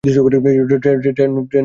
[0.03, 1.59] Train ছেড়েই দিবে।